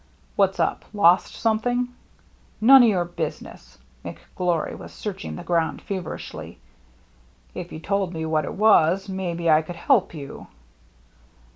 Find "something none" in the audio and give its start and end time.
1.35-2.81